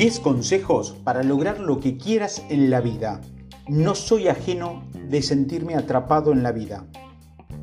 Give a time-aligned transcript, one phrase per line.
[0.00, 3.20] 10 consejos para lograr lo que quieras en la vida.
[3.68, 6.86] No soy ajeno de sentirme atrapado en la vida.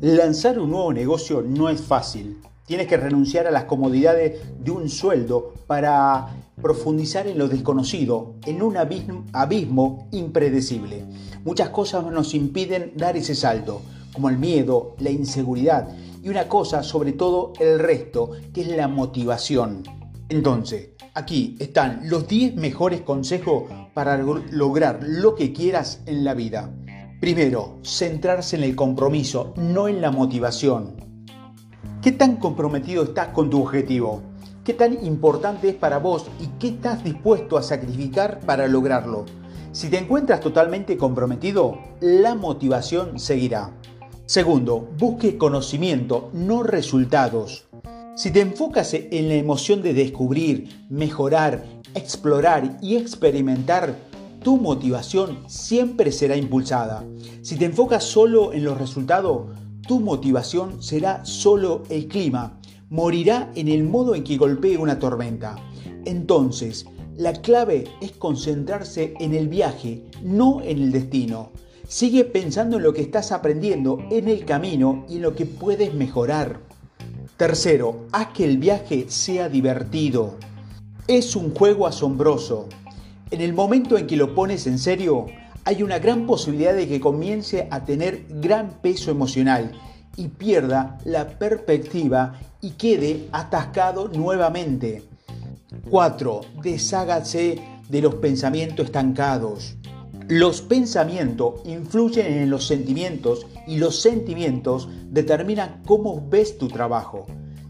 [0.00, 2.40] Lanzar un nuevo negocio no es fácil.
[2.66, 6.26] Tienes que renunciar a las comodidades de un sueldo para
[6.60, 11.04] profundizar en lo desconocido, en un abismo, abismo impredecible.
[11.44, 13.80] Muchas cosas nos impiden dar ese salto,
[14.12, 15.88] como el miedo, la inseguridad
[16.20, 19.84] y una cosa, sobre todo el resto, que es la motivación.
[20.28, 23.64] Entonces, aquí están los 10 mejores consejos
[23.94, 26.70] para lograr lo que quieras en la vida.
[27.20, 30.96] Primero, centrarse en el compromiso, no en la motivación.
[32.02, 34.22] ¿Qué tan comprometido estás con tu objetivo?
[34.64, 39.24] ¿Qué tan importante es para vos y qué estás dispuesto a sacrificar para lograrlo?
[39.72, 43.70] Si te encuentras totalmente comprometido, la motivación seguirá.
[44.26, 47.66] Segundo, busque conocimiento, no resultados.
[48.16, 51.64] Si te enfocas en la emoción de descubrir, mejorar,
[51.96, 53.96] explorar y experimentar,
[54.40, 57.04] tu motivación siempre será impulsada.
[57.42, 59.48] Si te enfocas solo en los resultados,
[59.88, 62.60] tu motivación será solo el clima.
[62.88, 65.56] Morirá en el modo en que golpee una tormenta.
[66.04, 71.50] Entonces, la clave es concentrarse en el viaje, no en el destino.
[71.88, 75.94] Sigue pensando en lo que estás aprendiendo en el camino y en lo que puedes
[75.94, 76.73] mejorar.
[77.36, 80.36] Tercero, haz que el viaje sea divertido.
[81.08, 82.68] Es un juego asombroso.
[83.32, 85.26] En el momento en que lo pones en serio,
[85.64, 89.72] hay una gran posibilidad de que comience a tener gran peso emocional
[90.16, 95.02] y pierda la perspectiva y quede atascado nuevamente.
[95.90, 96.40] 4.
[96.62, 99.74] Deshágase de los pensamientos estancados.
[100.28, 107.26] Los pensamientos influyen en los sentimientos y los sentimientos determinan cómo ves tu trabajo.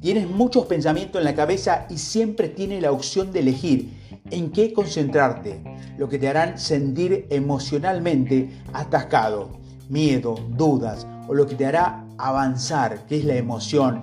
[0.00, 3.92] Tienes muchos pensamientos en la cabeza y siempre tienes la opción de elegir
[4.30, 5.62] en qué concentrarte,
[5.98, 9.50] lo que te harán sentir emocionalmente atascado,
[9.90, 14.00] miedo, dudas o lo que te hará avanzar, que es la emoción,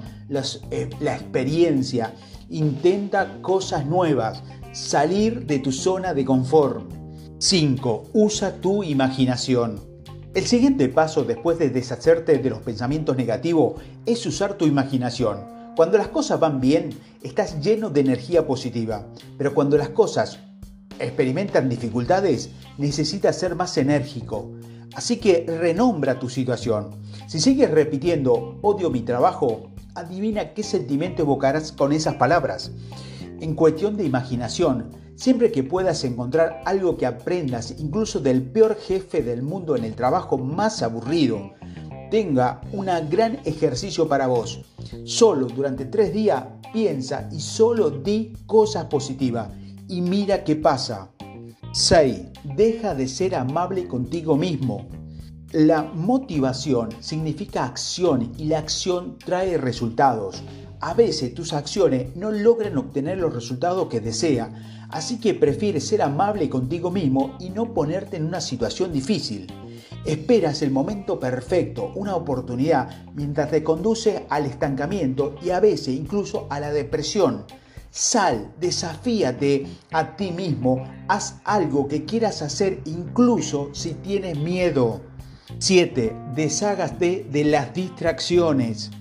[0.70, 2.14] eh, la experiencia.
[2.50, 7.05] Intenta cosas nuevas, salir de tu zona de confort.
[7.38, 8.12] 5.
[8.14, 9.82] Usa tu imaginación.
[10.34, 15.44] El siguiente paso después de deshacerte de los pensamientos negativos es usar tu imaginación.
[15.76, 16.92] Cuando las cosas van bien,
[17.24, 19.06] estás lleno de energía positiva,
[19.38, 20.40] pero cuando las cosas
[20.98, 24.54] experimentan dificultades, necesitas ser más enérgico.
[24.96, 26.92] Así que renombra tu situación.
[27.28, 32.72] Si sigues repitiendo odio mi trabajo, adivina qué sentimiento evocarás con esas palabras.
[33.42, 39.24] En cuestión de imaginación, siempre que puedas encontrar algo que aprendas incluso del peor jefe
[39.24, 41.54] del mundo en el trabajo más aburrido,
[42.12, 44.62] tenga un gran ejercicio para vos.
[45.04, 49.50] Solo durante tres días piensa y solo di cosas positivas
[49.88, 51.10] y mira qué pasa.
[51.74, 52.22] 6.
[52.56, 54.88] Deja de ser amable contigo mismo.
[55.52, 60.42] La motivación significa acción y la acción trae resultados.
[60.80, 66.02] A veces tus acciones no logran obtener los resultados que desea, así que prefieres ser
[66.02, 69.48] amable contigo mismo y no ponerte en una situación difícil.
[70.06, 76.46] Esperas el momento perfecto, una oportunidad, mientras te conduce al estancamiento y a veces incluso
[76.50, 77.46] a la depresión.
[77.90, 85.02] Sal, desafíate a ti mismo, haz algo que quieras hacer incluso si tienes miedo.
[85.60, 86.16] 7.
[86.36, 88.92] Deshágate de las distracciones.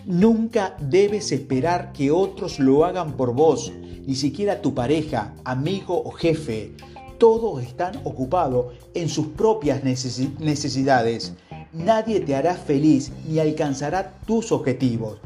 [0.07, 3.73] Nunca debes esperar que otros lo hagan por vos,
[4.07, 6.71] ni siquiera tu pareja, amigo o jefe.
[7.19, 11.33] Todos están ocupados en sus propias necesidades.
[11.73, 15.19] Nadie te hará feliz ni alcanzará tus objetivos.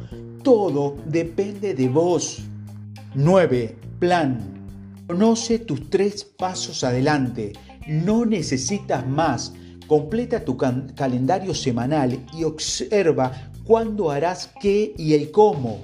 [0.43, 2.39] Todo depende de vos.
[3.15, 3.77] 9.
[3.99, 4.39] Plan.
[5.07, 7.53] Conoce tus tres pasos adelante.
[7.87, 9.53] No necesitas más.
[9.91, 15.81] Completa tu calendario semanal y observa cuándo harás qué y el cómo.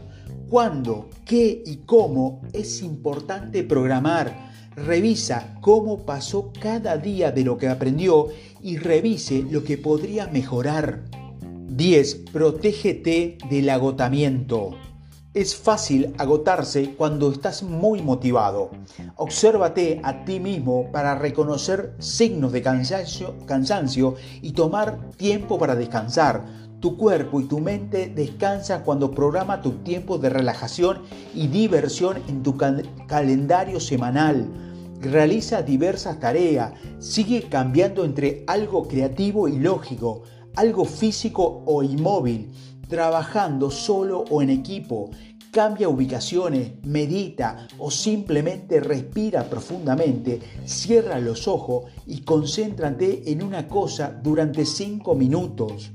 [0.49, 4.53] Cuándo, qué y cómo es importante programar.
[4.77, 8.29] Revisa cómo pasó cada día de lo que aprendió
[8.63, 11.03] y revise lo que podría mejorar.
[11.67, 12.15] 10.
[12.33, 14.77] Protégete del agotamiento.
[15.37, 18.71] Es fácil agotarse cuando estás muy motivado.
[19.17, 26.43] Obsérvate a ti mismo para reconocer signos de cansancio, y tomar tiempo para descansar.
[26.81, 31.03] Tu cuerpo y tu mente descansan cuando programa tu tiempo de relajación
[31.35, 32.57] y diversión en tu
[33.07, 34.49] calendario semanal.
[35.03, 36.73] Realiza diversas tareas.
[36.99, 40.23] Sigue cambiando entre algo creativo y lógico,
[40.55, 42.51] algo físico o inmóvil
[42.89, 45.11] trabajando solo o en equipo,
[45.51, 54.11] cambia ubicaciones, medita o simplemente respira profundamente, cierra los ojos y concéntrate en una cosa
[54.23, 55.91] durante 5 minutos.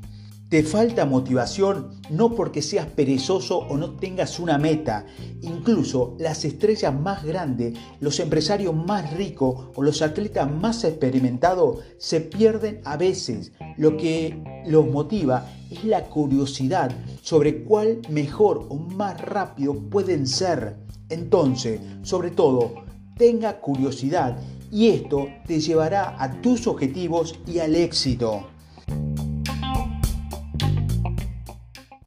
[0.51, 5.05] Te falta motivación no porque seas perezoso o no tengas una meta.
[5.43, 12.19] Incluso las estrellas más grandes, los empresarios más ricos o los atletas más experimentados se
[12.19, 13.53] pierden a veces.
[13.77, 20.75] Lo que los motiva es la curiosidad sobre cuál mejor o más rápido pueden ser.
[21.07, 22.73] Entonces, sobre todo,
[23.17, 24.37] tenga curiosidad
[24.69, 28.50] y esto te llevará a tus objetivos y al éxito.